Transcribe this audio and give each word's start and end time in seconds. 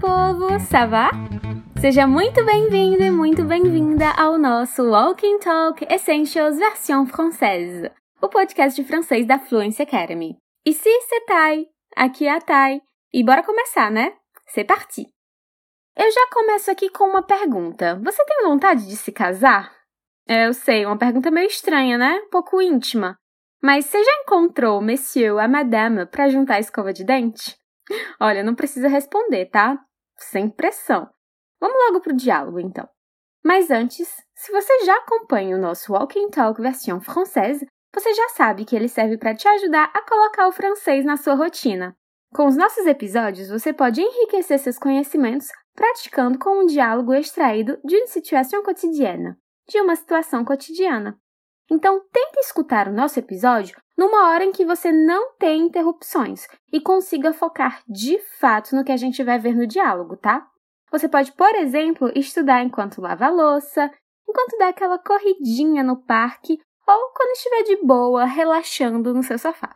povo! 0.00 0.46
Ça 0.70 0.86
va? 0.86 1.10
Seja 1.80 2.06
muito 2.06 2.44
bem-vindo 2.44 3.02
e 3.02 3.10
muito 3.10 3.44
bem-vinda 3.44 4.10
ao 4.10 4.36
nosso 4.38 4.82
Walking 4.82 5.38
Talk 5.38 5.86
Essentials 5.90 6.58
versão 6.58 7.06
française, 7.06 7.90
o 8.20 8.28
podcast 8.28 8.80
de 8.80 8.86
francês 8.86 9.26
da 9.26 9.38
Fluency 9.38 9.82
Academy. 9.82 10.36
Ici 10.66 10.90
c'est 11.08 11.26
Tai, 11.26 11.66
aqui 11.96 12.26
é 12.26 12.32
a 12.32 12.40
Tai, 12.40 12.80
e 13.12 13.24
bora 13.24 13.42
começar, 13.42 13.90
né? 13.90 14.12
C'est 14.46 14.66
parti! 14.66 15.06
Eu 15.96 16.10
já 16.10 16.28
começo 16.30 16.70
aqui 16.70 16.90
com 16.90 17.04
uma 17.04 17.22
pergunta. 17.22 17.98
Você 18.04 18.22
tem 18.24 18.44
vontade 18.44 18.86
de 18.86 18.96
se 18.96 19.10
casar? 19.12 19.72
É, 20.28 20.46
eu 20.46 20.52
sei, 20.52 20.84
uma 20.84 20.98
pergunta 20.98 21.30
meio 21.30 21.46
estranha, 21.46 21.96
né? 21.96 22.20
Um 22.26 22.30
pouco 22.30 22.60
íntima. 22.60 23.16
Mas 23.62 23.86
você 23.86 24.02
já 24.02 24.12
encontrou 24.22 24.82
monsieur 24.82 25.38
a 25.38 25.48
madame 25.48 26.04
para 26.04 26.28
juntar 26.28 26.56
a 26.56 26.60
escova 26.60 26.92
de 26.92 27.04
dente? 27.04 27.56
Olha, 28.20 28.42
não 28.42 28.54
precisa 28.54 28.88
responder, 28.88 29.46
tá? 29.46 29.78
Sem 30.16 30.48
pressão. 30.48 31.08
Vamos 31.60 31.76
logo 31.86 32.00
pro 32.00 32.16
diálogo, 32.16 32.60
então. 32.60 32.88
Mas 33.44 33.70
antes, 33.70 34.08
se 34.34 34.52
você 34.52 34.84
já 34.84 34.96
acompanha 34.96 35.56
o 35.56 35.60
nosso 35.60 35.92
Walking 35.92 36.30
Talk 36.30 36.60
versão 36.60 37.00
francesa, 37.00 37.64
você 37.94 38.12
já 38.12 38.28
sabe 38.30 38.64
que 38.64 38.74
ele 38.74 38.88
serve 38.88 39.16
para 39.16 39.34
te 39.34 39.46
ajudar 39.48 39.90
a 39.94 40.02
colocar 40.02 40.48
o 40.48 40.52
francês 40.52 41.04
na 41.04 41.16
sua 41.16 41.34
rotina. 41.34 41.96
Com 42.34 42.46
os 42.46 42.56
nossos 42.56 42.86
episódios, 42.86 43.48
você 43.48 43.72
pode 43.72 44.00
enriquecer 44.02 44.58
seus 44.58 44.78
conhecimentos 44.78 45.48
praticando 45.74 46.38
com 46.38 46.62
um 46.62 46.66
diálogo 46.66 47.14
extraído 47.14 47.78
de 47.84 47.96
uma 47.96 48.06
situação 48.06 48.62
cotidiana, 48.62 49.38
de 49.68 49.80
uma 49.80 49.94
situação 49.94 50.44
cotidiana. 50.44 51.18
Então, 51.70 52.00
tente 52.12 52.38
escutar 52.40 52.88
o 52.88 52.92
nosso 52.92 53.18
episódio 53.18 53.76
numa 53.96 54.30
hora 54.30 54.44
em 54.44 54.52
que 54.52 54.64
você 54.64 54.92
não 54.92 55.32
tem 55.34 55.62
interrupções 55.62 56.46
e 56.72 56.80
consiga 56.80 57.32
focar 57.32 57.82
de 57.88 58.18
fato 58.38 58.76
no 58.76 58.84
que 58.84 58.92
a 58.92 58.96
gente 58.96 59.22
vai 59.24 59.38
ver 59.38 59.54
no 59.54 59.66
diálogo, 59.66 60.16
tá? 60.16 60.46
Você 60.92 61.08
pode, 61.08 61.32
por 61.32 61.54
exemplo, 61.56 62.10
estudar 62.14 62.62
enquanto 62.62 63.00
lava 63.00 63.26
a 63.26 63.30
louça, 63.30 63.90
enquanto 64.28 64.58
dá 64.58 64.68
aquela 64.68 64.98
corridinha 64.98 65.82
no 65.82 65.96
parque 65.96 66.58
ou 66.86 67.12
quando 67.12 67.32
estiver 67.32 67.62
de 67.64 67.84
boa, 67.84 68.24
relaxando 68.24 69.12
no 69.12 69.22
seu 69.22 69.38
sofá. 69.38 69.74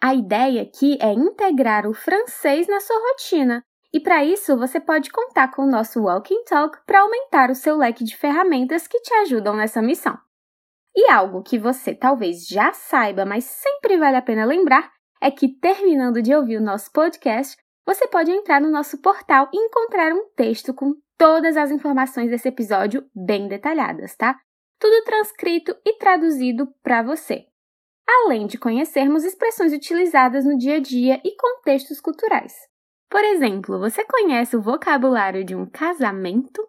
A 0.00 0.14
ideia 0.14 0.62
aqui 0.62 0.96
é 1.00 1.12
integrar 1.12 1.84
o 1.86 1.92
francês 1.92 2.68
na 2.68 2.78
sua 2.78 2.96
rotina, 3.10 3.64
e 3.92 3.98
para 3.98 4.24
isso 4.24 4.56
você 4.56 4.78
pode 4.78 5.10
contar 5.10 5.50
com 5.50 5.62
o 5.62 5.70
nosso 5.70 6.00
Walking 6.00 6.44
Talk 6.44 6.78
para 6.86 7.00
aumentar 7.00 7.50
o 7.50 7.54
seu 7.54 7.76
leque 7.76 8.04
de 8.04 8.16
ferramentas 8.16 8.86
que 8.86 9.00
te 9.00 9.12
ajudam 9.14 9.56
nessa 9.56 9.82
missão. 9.82 10.16
E 10.96 11.10
algo 11.10 11.42
que 11.42 11.58
você 11.58 11.94
talvez 11.94 12.46
já 12.46 12.72
saiba, 12.72 13.24
mas 13.24 13.44
sempre 13.44 13.96
vale 13.96 14.16
a 14.16 14.22
pena 14.22 14.44
lembrar, 14.44 14.90
é 15.20 15.30
que 15.30 15.48
terminando 15.48 16.22
de 16.22 16.34
ouvir 16.34 16.56
o 16.56 16.64
nosso 16.64 16.90
podcast, 16.92 17.56
você 17.86 18.06
pode 18.06 18.30
entrar 18.30 18.60
no 18.60 18.70
nosso 18.70 19.00
portal 19.00 19.48
e 19.52 19.56
encontrar 19.56 20.12
um 20.12 20.28
texto 20.36 20.74
com 20.74 20.94
todas 21.16 21.56
as 21.56 21.70
informações 21.70 22.30
desse 22.30 22.48
episódio 22.48 23.08
bem 23.14 23.48
detalhadas, 23.48 24.14
tá? 24.16 24.38
Tudo 24.78 25.04
transcrito 25.04 25.76
e 25.84 25.98
traduzido 25.98 26.68
para 26.82 27.02
você. 27.02 27.46
Além 28.06 28.46
de 28.46 28.56
conhecermos 28.56 29.24
expressões 29.24 29.72
utilizadas 29.72 30.44
no 30.44 30.56
dia 30.56 30.76
a 30.76 30.80
dia 30.80 31.20
e 31.24 31.36
contextos 31.36 32.00
culturais. 32.00 32.54
Por 33.10 33.24
exemplo, 33.24 33.78
você 33.78 34.04
conhece 34.04 34.56
o 34.56 34.62
vocabulário 34.62 35.44
de 35.44 35.54
um 35.54 35.64
casamento? 35.64 36.62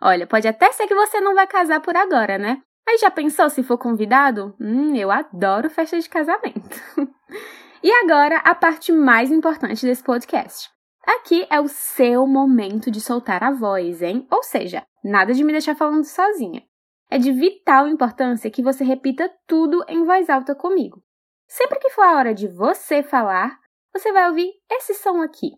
Olha, 0.00 0.26
pode 0.26 0.48
até 0.48 0.72
ser 0.72 0.86
que 0.86 0.94
você 0.94 1.20
não 1.20 1.34
vai 1.34 1.46
casar 1.46 1.80
por 1.80 1.96
agora, 1.96 2.38
né? 2.38 2.62
Mas 2.86 3.00
já 3.00 3.10
pensou 3.10 3.48
se 3.48 3.62
for 3.62 3.78
convidado? 3.78 4.54
Hum, 4.60 4.94
eu 4.94 5.10
adoro 5.10 5.70
festa 5.70 5.98
de 5.98 6.08
casamento. 6.08 6.80
e 7.82 7.90
agora, 7.90 8.38
a 8.38 8.54
parte 8.54 8.92
mais 8.92 9.30
importante 9.30 9.86
desse 9.86 10.02
podcast. 10.02 10.70
Aqui 11.04 11.46
é 11.50 11.60
o 11.60 11.68
seu 11.68 12.26
momento 12.26 12.90
de 12.90 13.00
soltar 13.00 13.42
a 13.42 13.50
voz, 13.50 14.02
hein? 14.02 14.26
Ou 14.30 14.42
seja, 14.42 14.86
nada 15.02 15.34
de 15.34 15.42
me 15.42 15.52
deixar 15.52 15.74
falando 15.74 16.04
sozinha. 16.04 16.62
É 17.10 17.18
de 17.18 17.32
vital 17.32 17.88
importância 17.88 18.50
que 18.50 18.62
você 18.62 18.84
repita 18.84 19.30
tudo 19.46 19.84
em 19.88 20.04
voz 20.04 20.30
alta 20.30 20.54
comigo. 20.54 21.02
Sempre 21.48 21.78
que 21.78 21.90
for 21.90 22.02
a 22.02 22.16
hora 22.16 22.34
de 22.34 22.48
você 22.48 23.02
falar, 23.02 23.58
você 23.92 24.12
vai 24.12 24.28
ouvir 24.28 24.50
esse 24.70 24.94
som 24.94 25.20
aqui. 25.20 25.50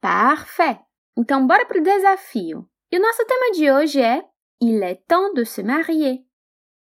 Parfait! 0.00 0.78
Então, 1.16 1.46
bora 1.46 1.64
pro 1.66 1.82
desafio. 1.82 2.68
E 2.92 2.98
o 2.98 3.02
nosso 3.02 3.24
tema 3.26 3.50
de 3.52 3.72
hoje 3.72 4.00
é 4.00 4.22
Il 4.60 4.82
est 4.82 5.04
temps 5.06 5.32
de 5.34 5.44
se 5.44 5.62
marier. 5.62 6.24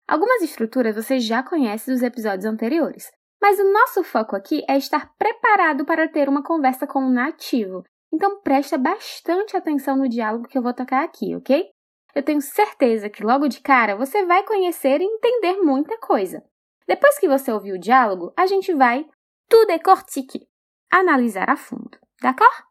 Algumas 0.07 0.41
estruturas 0.41 0.95
você 0.95 1.19
já 1.19 1.41
conhece 1.41 1.91
dos 1.91 2.03
episódios 2.03 2.45
anteriores, 2.45 3.11
mas 3.41 3.59
o 3.59 3.71
nosso 3.71 4.03
foco 4.03 4.35
aqui 4.35 4.63
é 4.69 4.77
estar 4.77 5.13
preparado 5.17 5.85
para 5.85 6.07
ter 6.07 6.29
uma 6.29 6.43
conversa 6.43 6.85
com 6.85 6.99
um 6.99 7.11
nativo. 7.11 7.83
Então 8.13 8.41
presta 8.41 8.77
bastante 8.77 9.57
atenção 9.57 9.97
no 9.97 10.07
diálogo 10.07 10.47
que 10.47 10.57
eu 10.57 10.61
vou 10.61 10.73
tocar 10.73 11.03
aqui, 11.03 11.35
ok? 11.35 11.69
Eu 12.13 12.23
tenho 12.23 12.39
certeza 12.39 13.09
que 13.09 13.23
logo 13.23 13.47
de 13.47 13.59
cara 13.59 13.95
você 13.95 14.25
vai 14.25 14.43
conhecer 14.43 15.01
e 15.01 15.03
entender 15.03 15.57
muita 15.61 15.97
coisa. 15.97 16.43
Depois 16.87 17.19
que 17.19 17.27
você 17.27 17.51
ouvir 17.51 17.73
o 17.73 17.79
diálogo, 17.79 18.31
a 18.37 18.45
gente 18.45 18.73
vai 18.73 19.05
tudo 19.49 19.67
décortiquer, 19.67 20.41
analisar 20.89 21.49
a 21.49 21.57
fundo, 21.57 21.99
d'accord? 22.21 22.63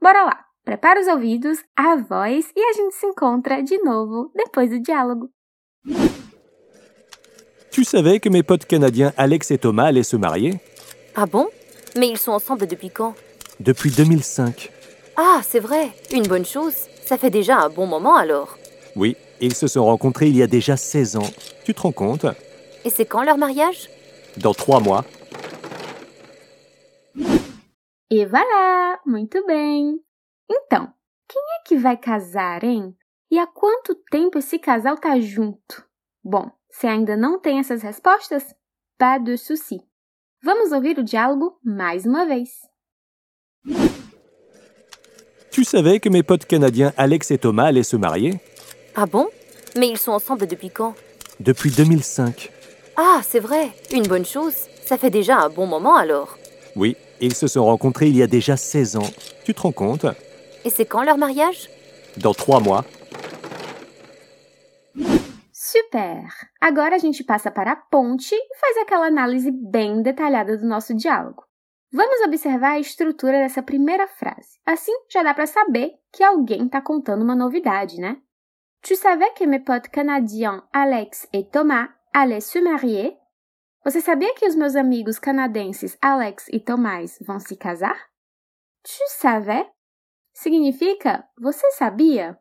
Bora 0.00 0.24
lá! 0.24 0.47
Prepara 0.64 1.00
os 1.00 1.06
ouvidos, 1.08 1.58
a 1.76 1.96
voz 1.96 2.50
e 2.54 2.60
a 2.60 2.72
gente 2.74 2.94
se 2.94 3.06
encontra 3.06 3.62
de 3.62 3.78
novo 3.78 4.30
depois 4.34 4.68
do 4.70 4.80
diálogo. 4.80 5.30
Tu 7.70 7.84
savais 7.84 8.18
que 8.20 8.28
mes 8.28 8.42
potes 8.42 8.66
canadiens 8.66 9.12
Alex 9.16 9.50
et 9.50 9.58
Thomas 9.58 9.86
allaient 9.86 10.02
se 10.02 10.16
marier? 10.16 10.60
Ah 11.14 11.26
bon? 11.26 11.48
Mais 11.96 12.08
ils 12.08 12.18
sont 12.18 12.32
ensemble 12.32 12.66
depuis 12.66 12.90
quand? 12.90 13.14
Depuis 13.60 13.90
2005. 13.90 14.70
Ah, 15.16 15.40
c'est 15.42 15.60
vrai, 15.60 15.90
une 16.12 16.26
bonne 16.26 16.44
chose. 16.44 16.74
Ça 17.04 17.16
fait 17.16 17.30
déjà 17.30 17.56
un 17.58 17.70
bon 17.70 17.86
moment 17.86 18.16
alors. 18.16 18.58
Oui, 18.94 19.16
ils 19.40 19.54
se 19.54 19.66
sont 19.68 19.84
rencontrés 19.84 20.28
il 20.28 20.36
y 20.36 20.42
a 20.42 20.46
déjà 20.46 20.76
16 20.76 21.16
ans. 21.16 21.30
Tu 21.64 21.72
te 21.72 21.80
rends 21.80 21.92
compte? 21.92 22.26
Et 22.84 22.90
c'est 22.90 23.06
quand 23.06 23.22
leur 23.22 23.38
mariage? 23.38 23.88
Dans 24.36 24.54
trois 24.54 24.80
mois. 24.80 25.04
E 28.10 28.24
voilà! 28.26 28.98
Muito 29.06 29.44
bem! 29.46 29.98
Então, 30.50 30.92
quem 31.28 31.42
é 31.42 31.68
que 31.68 31.76
vai 31.76 31.96
casar, 31.96 32.64
hein? 32.64 32.96
E 33.30 33.38
há 33.38 33.46
quanto 33.46 33.94
tempo 34.10 34.38
esse 34.38 34.58
casal 34.58 34.96
tá 34.96 35.18
junto? 35.20 35.84
Bom, 36.24 36.50
se 36.70 36.86
ainda 36.86 37.16
não 37.16 37.38
tem 37.38 37.58
essas 37.58 37.82
respostas, 37.82 38.54
pas 38.98 39.22
de 39.22 39.36
souci. 39.36 39.80
Vamos 40.42 40.72
ouvir 40.72 40.98
o 40.98 41.04
diálogo 41.04 41.58
mais 41.62 42.06
uma 42.06 42.24
vez. 42.24 42.50
Tu 45.50 45.64
savais 45.64 45.98
que 45.98 46.08
mes 46.08 46.22
potes 46.22 46.46
canadiens 46.46 46.92
Alex 46.96 47.30
et 47.30 47.38
Thomas 47.38 47.66
allaient 47.66 47.82
se 47.82 47.96
marier? 47.96 48.40
Ah 48.94 49.06
bon? 49.06 49.28
Mais 49.76 49.88
ils 49.88 49.98
sont 49.98 50.12
ensemble 50.12 50.46
depuis 50.46 50.70
quand? 50.70 50.94
Depuis 51.40 51.70
2005. 51.70 52.50
Ah, 52.96 53.20
c'est 53.22 53.40
vrai, 53.40 53.72
une 53.92 54.06
bonne 54.06 54.24
chose. 54.24 54.54
Ça 54.84 54.96
fait 54.96 55.10
déjà 55.10 55.38
un 55.38 55.50
bon 55.50 55.66
moment 55.66 55.96
alors. 55.96 56.38
Oui, 56.76 56.96
ils 57.20 57.34
se 57.34 57.46
sont 57.46 57.64
rencontrés 57.64 58.08
il 58.08 58.16
y 58.16 58.22
a 58.22 58.26
déjà 58.26 58.56
16 58.56 58.96
ans. 58.96 59.10
Tu 59.44 59.52
te 59.52 59.60
rends 59.60 59.72
compte? 59.72 60.06
Et 60.64 60.70
c'est 60.70 60.86
quand 60.86 61.02
leur 61.02 61.18
mariage 61.18 61.68
Dans 62.16 62.34
trois 62.34 62.60
mois. 62.60 62.84
Super! 65.52 66.24
Agora 66.60 66.96
a 66.96 66.98
gente 66.98 67.22
passa 67.22 67.50
para 67.50 67.72
a 67.72 67.76
ponte 67.76 68.34
e 68.34 68.58
faz 68.58 68.78
aquela 68.78 69.06
análise 69.06 69.50
bem 69.50 70.02
detalhada 70.02 70.56
do 70.56 70.66
nosso 70.66 70.94
diálogo. 70.94 71.44
Vamos 71.92 72.20
observar 72.20 72.72
a 72.72 72.80
estrutura 72.80 73.38
dessa 73.38 73.62
primeira 73.62 74.06
frase. 74.06 74.58
Assim 74.66 74.92
já 75.10 75.22
dá 75.22 75.32
para 75.32 75.46
saber 75.46 75.92
que 76.12 76.22
alguém 76.22 76.66
está 76.66 76.80
contando 76.80 77.22
uma 77.22 77.34
novidade, 77.34 78.00
né? 78.00 78.20
Tu 78.82 78.96
savais 78.96 79.32
que 79.34 79.46
mes 79.46 79.64
potes 79.64 79.90
canadiens 79.90 80.62
Alex 80.72 81.26
et 81.32 81.50
Thomas 81.50 81.88
allaient 82.14 82.42
se 82.42 82.60
marier? 82.60 83.16
Você 83.84 84.00
sabia 84.00 84.34
que 84.34 84.46
os 84.46 84.54
meus 84.54 84.76
amigos 84.76 85.18
canadenses 85.18 85.96
Alex 86.00 86.46
e 86.52 86.60
Tomás 86.60 87.18
vão 87.26 87.40
se 87.40 87.56
casar? 87.56 87.98
Tu 88.82 89.20
savais? 89.20 89.66
Significa 90.38 91.28
você 91.36 91.68
sabia? 91.72 92.38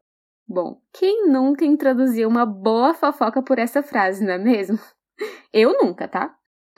Bom, 0.47 0.79
quem 0.94 1.27
nunca 1.27 1.65
introduziu 1.65 2.29
uma 2.29 2.45
boa 2.45 2.94
fofoca 2.94 3.41
por 3.41 3.57
essa 3.57 3.81
frase, 3.81 4.23
não 4.23 4.33
é 4.33 4.38
mesmo? 4.38 4.77
Eu 5.51 5.73
nunca, 5.81 6.07
tá? 6.07 6.38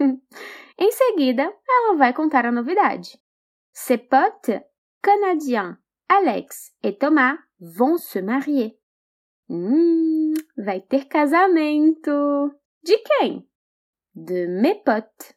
em 0.79 0.91
seguida, 0.93 1.53
ela 1.67 1.97
vai 1.97 2.13
contar 2.13 2.45
a 2.45 2.53
novidade. 2.53 3.19
Ses 3.73 3.99
potes 4.07 4.61
canadiens 5.01 5.75
Alex 6.07 6.73
et 6.81 6.93
Thomas 6.93 7.37
vont 7.59 7.97
se 7.97 8.21
marier. 8.21 8.77
Hum, 9.49 10.33
vai 10.55 10.79
ter 10.79 11.03
casamento. 11.09 12.55
De 12.81 12.97
quem? 12.97 13.45
De 14.15 14.47
mes 14.47 14.81
potes. 14.85 15.35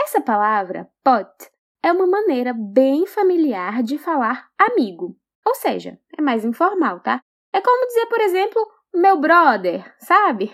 Essa 0.00 0.22
palavra, 0.22 0.90
pote, 1.04 1.50
é 1.86 1.92
uma 1.92 2.04
maneira 2.04 2.52
bem 2.52 3.06
familiar 3.06 3.80
de 3.80 3.96
falar 3.96 4.50
amigo. 4.58 5.16
Ou 5.46 5.54
seja, 5.54 5.96
é 6.18 6.20
mais 6.20 6.44
informal, 6.44 6.98
tá? 6.98 7.22
É 7.52 7.60
como 7.60 7.86
dizer, 7.86 8.06
por 8.06 8.20
exemplo, 8.20 8.60
meu 8.92 9.20
brother, 9.20 9.94
sabe? 10.00 10.52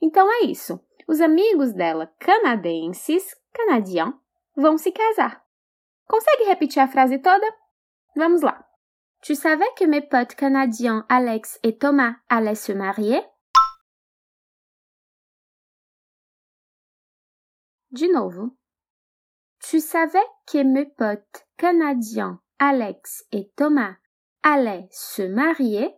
Então 0.00 0.26
é 0.32 0.46
isso. 0.46 0.80
Os 1.06 1.20
amigos 1.20 1.74
dela, 1.74 2.10
canadenses, 2.18 3.36
canadiens, 3.52 4.14
vão 4.56 4.78
se 4.78 4.90
casar. 4.90 5.44
Consegue 6.08 6.44
repetir 6.44 6.80
a 6.80 6.88
frase 6.88 7.18
toda? 7.18 7.46
Vamos 8.16 8.40
lá. 8.40 8.66
Tu 9.20 9.36
savais 9.36 9.74
que 9.76 9.86
mes 9.86 10.08
potes 10.08 10.34
canadiens 10.36 11.04
Alex 11.06 11.60
et 11.62 11.72
Thomas 11.78 12.16
allaient 12.30 12.56
se 12.56 12.74
marier? 12.74 13.28
De 17.90 18.08
novo. 18.08 18.56
Tu 19.72 19.80
savais 19.80 20.18
que 20.46 20.62
mes 20.62 20.84
potes 20.84 21.46
canadiens 21.56 22.42
Alex 22.58 23.24
et 23.32 23.50
Thomas 23.56 23.96
allaient 24.42 24.86
se 24.90 25.22
marier? 25.22 25.96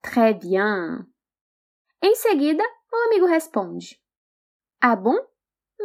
Très 0.00 0.32
bien. 0.32 1.06
Em 2.00 2.14
seguida, 2.14 2.64
o 2.90 2.96
amigo 3.08 3.26
responde: 3.26 4.02
Ah 4.80 4.96
bom? 4.96 5.18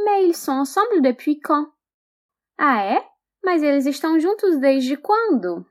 Mais 0.05 0.29
ils 0.29 0.33
sont 0.33 0.53
ensemble 0.53 1.01
depuis 1.01 1.41
quand? 1.41 1.73
Ah 2.57 2.85
é? 2.85 3.05
Mas 3.43 3.61
eles 3.61 3.85
estão 3.85 4.17
juntos 4.17 4.61
desde 4.61 4.95
quando? 4.95 5.65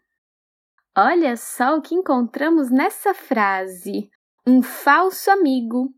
Olha 0.95 1.35
só 1.39 1.79
o 1.79 1.81
que 1.81 1.95
encontramos 1.95 2.71
nessa 2.71 3.15
frase. 3.15 4.11
Um 4.47 4.63
falso 4.63 5.31
amigo. 5.31 5.95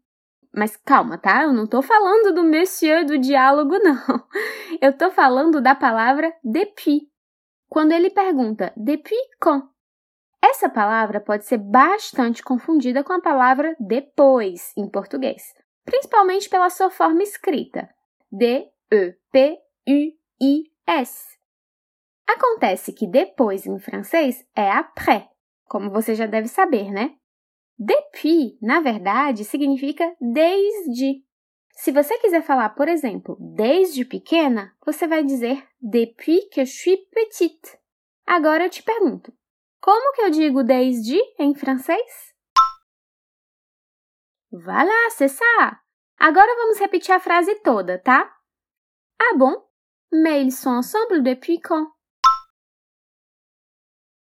Mas 0.54 0.76
calma, 0.76 1.19
tá? 1.19 1.43
Eu 1.43 1.52
não 1.52 1.66
tô 1.66 1.82
falando 1.82 2.34
do 2.34 2.44
monsieur 2.44 3.04
do 3.04 3.19
diálogo, 3.19 3.78
não. 3.82 3.98
Eu 4.81 4.96
tô 4.96 5.10
falando 5.10 5.60
da 5.60 5.75
palavra 5.75 6.32
depuis. 6.43 7.02
Quando 7.69 7.93
ele 7.93 8.08
pergunta 8.10 8.72
depuis 8.76 9.19
quand? 9.40 9.69
Essa 10.43 10.69
palavra 10.69 11.20
pode 11.20 11.44
ser 11.44 11.58
bastante 11.58 12.43
confundida 12.43 13.02
com 13.02 13.12
a 13.12 13.20
palavra 13.20 13.76
depois 13.81 14.72
em 14.76 14.88
português, 14.88 15.42
principalmente 15.84 16.49
pela 16.49 16.70
sua 16.70 16.88
forma 16.88 17.22
escrita. 17.22 17.88
D-E-P-U-I-S. 18.31 19.26
Acontece 22.28 22.92
que 22.92 23.06
depois 23.08 23.66
em 23.66 23.78
francês 23.78 24.46
é 24.54 24.70
après, 24.70 25.28
como 25.64 25.90
você 25.90 26.14
já 26.14 26.26
deve 26.26 26.49
saber, 26.49 26.92
né? 26.92 27.16
Depuis, 27.78 28.58
na 28.62 28.81
verdade, 28.81 29.44
significa 29.44 30.05
desde. 30.20 31.25
Se 31.73 31.93
você 31.93 32.19
quiser 32.19 32.43
falar, 32.43 32.70
por 32.70 32.88
exemplo, 32.88 33.37
desde 33.38 34.05
pequena, 34.05 34.75
você 34.84 35.06
vai 35.06 35.23
dizer 35.23 35.62
depuis 35.81 36.49
que 36.49 36.64
je 36.64 36.73
suis 36.73 36.96
petite. 37.11 37.78
Agora 38.26 38.64
eu 38.64 38.70
te 38.70 38.82
pergunto, 38.82 39.32
como 39.81 40.12
que 40.14 40.23
eu 40.23 40.31
digo 40.31 40.64
desde 40.64 41.19
em 41.38 41.55
francês? 41.55 42.34
Voilà, 44.50 45.11
c'est 45.11 45.28
ça! 45.28 45.81
Agora 46.19 46.56
vamos 46.56 46.78
repetir 46.78 47.12
a 47.12 47.20
frase 47.20 47.55
toda, 47.62 47.99
tá? 48.02 48.34
Ah 49.20 49.37
bon? 49.37 49.55
Mais 50.11 50.43
ils 50.43 50.52
sont 50.52 50.70
ensemble 50.70 51.23
depuis 51.23 51.61
quand? 51.61 51.93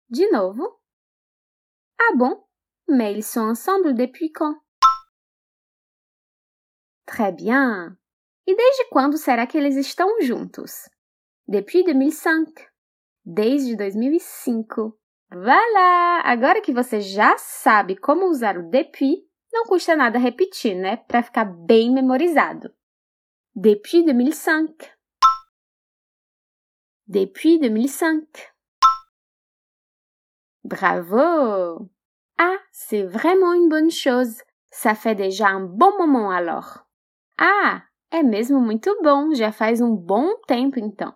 De 0.08 0.30
novo. 0.30 0.80
Ah 2.00 2.16
bon? 2.16 2.42
Mais 2.94 3.14
ils 3.14 3.22
sont 3.22 3.40
ensemble 3.40 3.94
depuis 3.94 4.30
quand? 4.32 4.54
Très 7.06 7.32
bien. 7.32 7.96
E 8.46 8.54
desde 8.54 8.90
quando 8.90 9.16
será 9.16 9.46
que 9.46 9.56
eles 9.56 9.76
estão 9.76 10.20
juntos? 10.20 10.90
Depuis 11.48 11.84
2005. 11.84 12.52
Desde 13.24 13.76
2005. 13.76 14.92
Voilà! 15.30 16.20
Agora 16.22 16.60
que 16.60 16.70
você 16.70 17.00
já 17.00 17.38
sabe 17.38 17.96
como 17.96 18.26
usar 18.26 18.58
o 18.58 18.68
depuis, 18.68 19.24
não 19.50 19.64
custa 19.64 19.96
nada 19.96 20.18
repetir, 20.18 20.74
né? 20.74 20.98
Para 20.98 21.22
ficar 21.22 21.46
bem 21.46 21.90
memorizado. 21.90 22.74
Depuis 23.56 24.04
2005. 24.04 24.74
Depuis 27.06 27.58
2005. 27.58 28.28
Bravo! 30.62 31.90
Ah, 32.44 32.58
c'est 32.72 33.04
vraiment 33.04 33.52
une 33.52 33.68
bonne 33.68 33.92
chose. 33.92 34.42
Ça 34.68 34.96
fait 34.96 35.14
déjà 35.14 35.46
un 35.46 35.60
bon 35.60 35.96
moment 35.96 36.32
alors. 36.32 36.84
Ah, 37.38 37.84
é 38.10 38.24
mesmo 38.24 38.58
muito 38.58 38.90
bom, 39.00 39.32
já 39.32 39.52
faz 39.52 39.80
um 39.80 39.94
bom 39.94 40.34
tempo 40.48 40.80
então. 40.80 41.14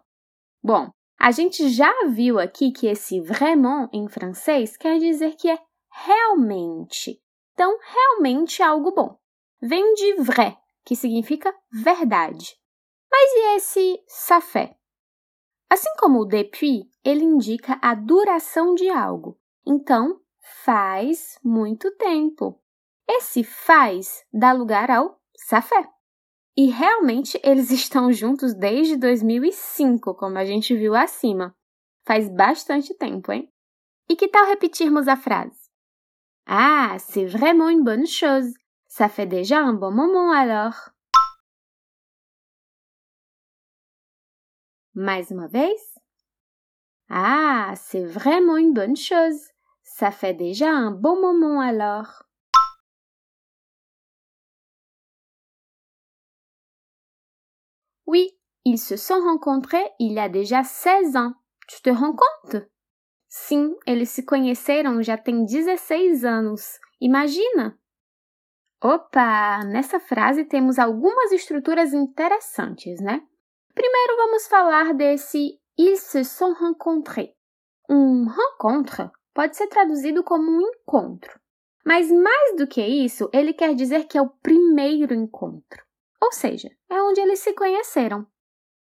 Bom, 0.62 0.88
a 1.18 1.32
gente 1.32 1.68
já 1.68 1.92
viu 2.06 2.38
aqui 2.38 2.70
que 2.70 2.86
esse 2.86 3.20
vraiment 3.20 3.88
em 3.92 4.08
francês 4.08 4.76
quer 4.76 5.00
dizer 5.00 5.34
que 5.34 5.50
é 5.50 5.58
realmente. 5.90 7.20
Então, 7.54 7.76
realmente 7.80 8.62
é 8.62 8.64
algo 8.64 8.92
bom. 8.92 9.18
Vem 9.60 9.94
de 9.94 10.22
vrai, 10.22 10.56
que 10.84 10.94
significa 10.94 11.52
verdade. 11.72 12.56
Mas 13.10 13.32
e 13.32 13.56
esse 13.56 14.04
ça 14.06 14.40
fait? 14.40 14.76
Assim 15.68 15.90
como 15.98 16.20
o 16.20 16.24
depuis, 16.24 16.88
ele 17.04 17.24
indica 17.24 17.80
a 17.82 17.96
duração 17.96 18.76
de 18.76 18.88
algo. 18.88 19.36
Então, 19.66 20.20
faz 20.64 21.38
muito 21.42 21.90
tempo. 21.96 22.60
Esse 23.08 23.42
faz 23.42 24.24
dá 24.32 24.52
lugar 24.52 24.90
ao 24.90 25.20
fait. 25.62 25.88
E 26.56 26.70
realmente 26.70 27.40
eles 27.42 27.70
estão 27.72 28.12
juntos 28.12 28.54
desde 28.54 28.96
2005, 28.96 30.14
como 30.14 30.38
a 30.38 30.44
gente 30.44 30.74
viu 30.76 30.94
acima. 30.94 31.54
Faz 32.04 32.28
bastante 32.28 32.94
tempo, 32.94 33.32
hein? 33.32 33.52
E 34.08 34.14
que 34.14 34.28
tal 34.28 34.46
repetirmos 34.46 35.08
a 35.08 35.16
frase? 35.16 35.68
Ah, 36.46 36.96
c'est 36.98 37.26
vraiment 37.26 37.68
une 37.68 37.82
bonne 37.82 38.06
chose. 38.06 38.54
Ça 38.86 39.08
fait 39.08 39.26
déjà 39.26 39.58
un 39.58 39.74
bon 39.74 39.90
moment 39.90 40.30
alors. 40.30 40.92
Mais 44.94 45.30
uma 45.30 45.48
vez? 45.48 45.76
Ah, 47.10 47.74
c'est 47.76 48.04
vraiment 48.04 48.56
une 48.56 48.72
bonne 48.72 48.96
chose. 48.96 49.55
Ça 49.98 50.10
fait 50.10 50.34
déjà 50.34 50.68
un 50.68 50.90
bon 50.90 51.18
moment 51.18 51.58
alors. 51.58 52.24
Oui, 58.06 58.38
ils 58.66 58.76
se 58.76 58.98
sont 58.98 59.18
rencontrés 59.22 59.90
il 59.98 60.12
y 60.12 60.18
a 60.18 60.28
déjà 60.28 60.62
16 60.64 61.16
ans. 61.16 61.32
Tu 61.66 61.80
te 61.80 61.88
rends 61.88 62.14
compte? 62.14 62.62
Sim, 63.28 63.74
eles 63.86 64.10
se 64.10 64.22
conheceram 64.22 65.00
já 65.00 65.16
tem 65.16 65.46
16 65.46 66.26
anos. 66.26 66.78
Imagina! 67.00 67.78
Opa! 68.82 69.64
Nessa 69.64 69.98
frase 69.98 70.44
temos 70.44 70.78
algumas 70.78 71.32
estruturas 71.32 71.94
interessantes, 71.94 73.00
né? 73.00 73.26
Primeiro 73.74 74.16
vamos 74.18 74.46
falar 74.46 74.92
desse 74.92 75.58
ils 75.78 75.96
se 75.96 76.22
sont 76.22 76.52
rencontrés. 76.52 77.34
Um 77.88 78.26
rencontre 78.28 79.10
pode 79.36 79.54
ser 79.54 79.66
traduzido 79.66 80.24
como 80.24 80.50
um 80.50 80.62
encontro. 80.62 81.38
Mas 81.84 82.10
mais 82.10 82.56
do 82.56 82.66
que 82.66 82.80
isso, 82.80 83.28
ele 83.34 83.52
quer 83.52 83.74
dizer 83.74 84.06
que 84.06 84.16
é 84.16 84.22
o 84.22 84.30
primeiro 84.30 85.12
encontro. 85.12 85.84
Ou 86.22 86.32
seja, 86.32 86.70
é 86.90 87.02
onde 87.02 87.20
eles 87.20 87.40
se 87.40 87.52
conheceram. 87.52 88.26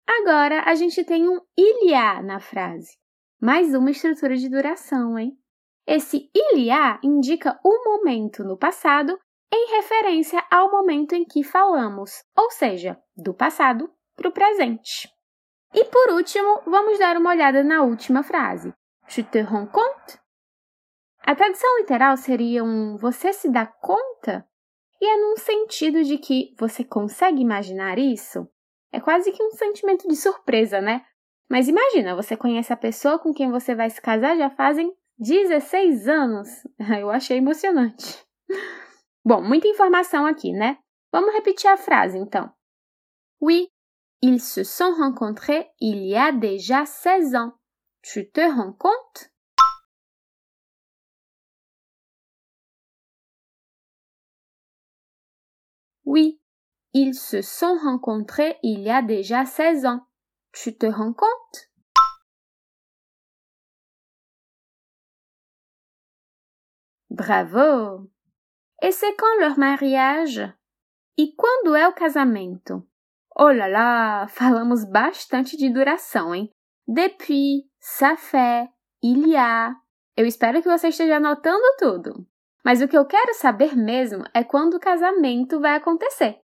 Agora 0.06 0.62
a 0.64 0.76
gente 0.76 1.04
tem 1.04 1.28
um 1.28 1.40
il 1.56 1.90
y 1.90 1.94
a 1.94 2.22
na 2.22 2.38
frase. 2.38 2.96
Mais 3.42 3.74
uma 3.74 3.90
estrutura 3.90 4.36
de 4.36 4.48
duração, 4.48 5.18
hein? 5.18 5.36
Esse 5.84 6.30
il 6.32 6.60
y 6.60 6.70
a 6.70 7.00
indica 7.02 7.58
o 7.64 7.84
momento 7.84 8.44
no 8.44 8.56
passado 8.56 9.18
em 9.52 9.76
referência 9.76 10.44
ao 10.52 10.70
momento 10.70 11.16
em 11.16 11.24
que 11.24 11.42
falamos, 11.42 12.22
ou 12.36 12.50
seja, 12.52 12.96
do 13.16 13.34
passado 13.34 13.90
para 14.14 14.28
o 14.28 14.32
presente. 14.32 15.08
E 15.74 15.84
por 15.86 16.10
último, 16.10 16.62
vamos 16.64 16.96
dar 16.98 17.16
uma 17.16 17.30
olhada 17.30 17.64
na 17.64 17.82
última 17.82 18.22
frase. 18.22 18.72
Tu 19.08 19.22
te 19.24 19.42
rends 19.42 19.72
compte? 19.72 20.27
A 21.28 21.34
tradução 21.34 21.76
literal 21.76 22.16
seria 22.16 22.64
um 22.64 22.96
você 22.96 23.34
se 23.34 23.50
dá 23.50 23.66
conta? 23.66 24.48
E 24.98 25.06
é 25.06 25.16
num 25.18 25.36
sentido 25.36 26.02
de 26.02 26.16
que 26.16 26.54
você 26.58 26.82
consegue 26.82 27.42
imaginar 27.42 27.98
isso? 27.98 28.48
É 28.90 28.98
quase 28.98 29.30
que 29.30 29.42
um 29.42 29.50
sentimento 29.50 30.08
de 30.08 30.16
surpresa, 30.16 30.80
né? 30.80 31.04
Mas 31.46 31.68
imagina, 31.68 32.16
você 32.16 32.34
conhece 32.34 32.72
a 32.72 32.78
pessoa 32.78 33.18
com 33.18 33.34
quem 33.34 33.50
você 33.50 33.74
vai 33.74 33.90
se 33.90 34.00
casar 34.00 34.38
já 34.38 34.48
fazem 34.48 34.90
16 35.18 36.08
anos. 36.08 36.48
Eu 36.98 37.10
achei 37.10 37.36
emocionante. 37.36 38.26
Bom, 39.22 39.42
muita 39.42 39.68
informação 39.68 40.24
aqui, 40.24 40.54
né? 40.54 40.78
Vamos 41.12 41.34
repetir 41.34 41.68
a 41.68 41.76
frase 41.76 42.16
então. 42.16 42.50
Oui, 43.38 43.68
ils 44.22 44.42
se 44.42 44.64
sont 44.64 44.94
rencontrés 44.94 45.66
il 45.78 46.08
y 46.08 46.16
a 46.16 46.30
déjà 46.30 46.86
16 46.86 47.34
ans. 47.34 47.52
Tu 48.00 48.24
te 48.24 48.46
rends 48.46 48.74
compte? 48.78 49.30
Oui, 56.08 56.40
ils 56.94 57.14
se 57.14 57.42
sont 57.42 57.76
rencontrés 57.84 58.56
il 58.62 58.80
y 58.80 58.88
a 58.88 59.02
déjà 59.02 59.44
16 59.44 59.84
ans. 59.84 60.06
Tu 60.52 60.74
te 60.74 60.86
rends 60.86 61.12
compte? 61.12 61.70
Bravo! 67.10 68.08
E 68.82 68.90
c'est 68.90 69.14
quand 69.18 69.38
leur 69.38 69.58
mariage? 69.58 70.40
E 71.18 71.34
quando 71.36 71.76
é 71.76 71.86
o 71.86 71.92
casamento? 71.92 72.88
Oh 73.36 73.50
là 73.50 73.68
là, 73.68 74.28
falamos 74.28 74.86
bastante 74.86 75.58
de 75.58 75.68
duração, 75.68 76.34
hein? 76.34 76.48
Depuis, 76.86 77.70
ça 77.80 78.16
fait, 78.16 78.66
il 79.02 79.28
y 79.28 79.36
a. 79.36 79.74
Eu 80.16 80.24
espero 80.24 80.62
que 80.62 80.70
você 80.70 80.88
esteja 80.88 81.16
anotando 81.16 81.76
tudo. 81.78 82.26
Mas 82.64 82.82
o 82.82 82.88
que 82.88 82.96
eu 82.96 83.06
quero 83.06 83.34
saber 83.34 83.76
mesmo 83.76 84.24
é 84.34 84.44
quando 84.44 84.74
o 84.74 84.80
casamento 84.80 85.60
vai 85.60 85.76
acontecer. 85.76 86.40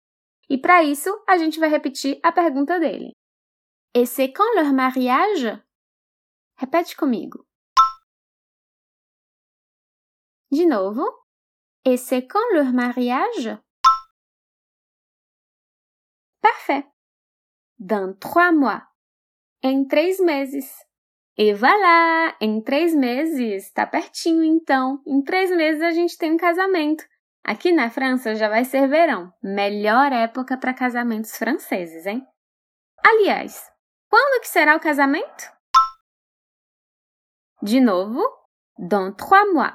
E 0.48 0.58
para 0.58 0.82
isso, 0.82 1.10
a 1.28 1.36
gente 1.36 1.58
vai 1.58 1.68
repetir 1.68 2.20
a 2.22 2.30
pergunta 2.30 2.78
dele. 2.78 3.12
Et 3.94 4.06
c'est 4.06 4.32
quand 4.32 4.54
leur 4.56 4.72
mariage? 4.72 5.62
Repete 6.56 6.96
comigo. 6.96 7.46
De 10.50 10.66
novo. 10.66 11.04
Et 11.84 11.96
c'est 11.96 12.26
quand 12.26 12.54
leur 12.54 12.72
mariage? 12.72 13.56
Parfait. 16.40 16.86
Dans 17.78 18.14
trois 18.18 18.52
mois. 18.52 18.82
Em 19.62 19.86
três 19.86 20.20
meses. 20.20 20.72
E 21.36 21.52
voilà! 21.52 22.36
Em 22.40 22.62
três 22.62 22.94
meses. 22.94 23.72
Tá 23.72 23.86
pertinho, 23.86 24.44
então. 24.44 25.02
Em 25.06 25.22
três 25.22 25.50
meses 25.50 25.82
a 25.82 25.90
gente 25.90 26.16
tem 26.16 26.32
um 26.32 26.36
casamento. 26.36 27.04
Aqui 27.42 27.72
na 27.72 27.90
França 27.90 28.34
já 28.34 28.48
vai 28.48 28.64
ser 28.64 28.88
verão. 28.88 29.32
Melhor 29.42 30.12
época 30.12 30.56
para 30.56 30.72
casamentos 30.72 31.36
franceses, 31.36 32.06
hein? 32.06 32.26
Aliás, 33.04 33.70
quando 34.08 34.40
que 34.40 34.48
será 34.48 34.76
o 34.76 34.80
casamento? 34.80 35.52
De 37.60 37.80
novo, 37.80 38.22
dans 38.78 39.12
trois 39.14 39.52
mois. 39.52 39.74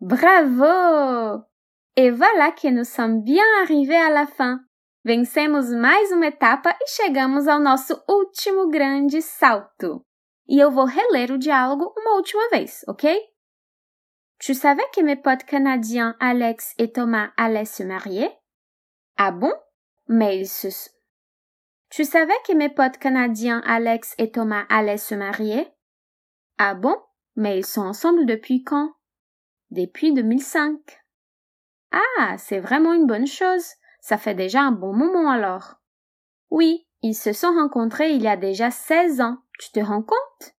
Bravo! 0.00 1.44
Et 1.96 2.10
voilà 2.10 2.52
que 2.52 2.70
nous 2.70 2.84
sommes 2.84 3.22
bien 3.22 3.44
arrivés 3.62 3.96
à 3.96 4.10
la 4.10 4.26
fin. 4.26 4.67
Vencemos 5.08 5.72
mais 5.72 6.12
uma 6.12 6.26
etapa 6.26 6.76
e 6.82 6.86
chegamos 6.86 7.48
ao 7.48 7.58
nosso 7.58 7.98
último 8.06 8.68
grande 8.68 9.22
salto. 9.22 10.04
E 10.46 10.58
eu 10.60 10.70
vou 10.70 10.84
reler 10.84 11.32
o 11.32 11.38
diálogo 11.38 11.94
uma 11.96 12.16
última 12.16 12.46
vez, 12.50 12.84
ok? 12.86 13.18
Tu 14.38 14.54
savais 14.54 14.90
que 14.92 15.02
mes 15.02 15.16
potes 15.16 15.46
canadiens 15.46 16.14
Alex 16.20 16.74
et 16.78 16.88
Thomas 16.88 17.32
allaient 17.38 17.64
se 17.64 17.84
marier? 17.84 18.36
Ah 19.16 19.30
bon? 19.30 19.54
Mais 20.06 20.40
ils 20.40 20.46
se... 20.46 20.68
Tu 21.88 22.04
savais 22.04 22.42
que 22.46 22.52
mes 22.52 22.68
potes 22.68 22.98
canadiens 22.98 23.62
Alex 23.64 24.14
et 24.18 24.30
Thomas 24.30 24.66
allaient 24.68 24.98
se 24.98 25.14
marier? 25.14 25.72
Ah 26.58 26.74
bon? 26.74 27.02
Mais 27.34 27.56
ils 27.56 27.66
sont 27.66 27.80
ensemble 27.80 28.26
depuis 28.26 28.62
quand? 28.62 28.92
Depuis 29.70 30.12
2005. 30.12 30.78
Ah, 31.92 32.36
c'est 32.36 32.60
vraiment 32.60 32.92
une 32.92 33.06
bonne 33.06 33.26
chose. 33.26 33.72
Ça 34.00 34.18
fait 34.18 34.34
déjà 34.34 34.62
un 34.62 34.72
bon 34.72 34.92
moment 34.92 35.30
alors. 35.30 35.74
Oui, 36.50 36.86
ils 37.02 37.14
se 37.14 37.32
sont 37.32 37.52
rencontrés 37.54 38.10
il 38.10 38.22
y 38.22 38.28
a 38.28 38.36
déjà 38.36 38.70
16 38.70 39.20
ans. 39.20 39.38
Tu 39.58 39.70
te 39.70 39.80
rends 39.80 40.02
compte? 40.02 40.54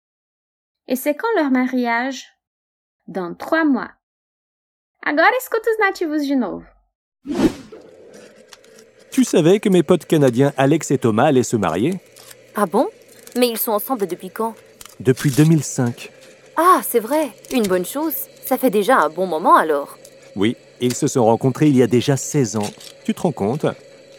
Et 0.87 0.97
c'est 0.97 1.15
quand 1.15 1.29
leur 1.37 1.51
mariage? 1.51 2.27
Dans 3.07 3.35
trois 3.35 3.65
mois. 3.65 3.91
Agora 5.05 5.31
escuta 5.39 5.71
os 5.71 5.79
nativos 5.79 6.29
de 6.29 6.35
novo. 6.35 6.63
Tu 9.11 9.25
savais 9.25 9.61
que 9.61 9.69
mes 9.69 9.83
potes 9.83 10.05
canadiens 10.05 10.53
Alex 10.57 10.91
et 10.91 10.99
Thomas 10.99 11.27
allaient 11.27 11.43
se 11.43 11.57
marier? 11.57 12.01
Ah 12.55 12.67
bon? 12.67 12.89
Mais 13.37 13.49
ils 13.49 13.59
sont 13.59 13.73
ensemble 13.73 14.07
depuis 14.07 14.31
quand? 14.31 14.55
Depuis 15.01 15.31
2005. 15.31 16.11
Ah, 16.57 16.81
c'est 16.83 17.01
vrai. 17.01 17.31
Une 17.53 17.67
bonne 17.67 17.85
chose. 17.85 18.15
Ça 18.45 18.59
fait 18.59 18.71
déjà 18.71 18.97
un 18.99 19.09
bon 19.09 19.27
moment 19.27 19.57
alors. 19.57 19.97
Oui, 20.37 20.57
ils 20.81 20.95
se 20.95 21.07
sont 21.07 21.25
rencontrés 21.25 21.69
il 21.69 21.77
y 21.77 21.83
a 21.83 21.87
déjà 21.87 22.17
16 22.17 22.57
ans. 22.57 22.71
Tu 23.05 23.15
te 23.15 23.21
rends 23.21 23.33
compte? 23.33 23.67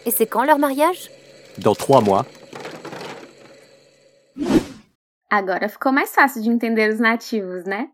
Et 0.05 0.11
c'est 0.11 0.27
quand 0.27 0.43
leur 0.43 0.59
mariage? 0.59 1.09
Dans 1.57 1.75
trois 1.75 2.01
mois. 2.01 2.25
Agora 5.29 5.67
ficou 5.67 5.91
mais 5.91 6.07
fácil 6.07 6.41
de 6.41 6.49
entender 6.49 6.89
os 6.89 6.99
nativos, 6.99 7.63
né? 7.65 7.89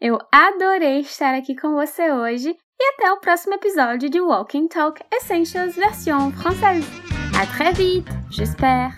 Eu 0.00 0.18
adorei 0.32 1.00
estar 1.00 1.34
aqui 1.34 1.54
com 1.54 1.72
você 1.74 2.10
hoje 2.10 2.56
e 2.80 2.94
até 2.94 3.12
o 3.12 3.20
próximo 3.20 3.54
episódio 3.54 4.08
de 4.08 4.20
Walking 4.20 4.68
Talk 4.68 5.02
Essentials 5.12 5.74
version 5.74 6.30
française. 6.32 6.86
À 7.38 7.46
très 7.46 7.72
vite, 7.72 8.08
j'espère. 8.30 8.96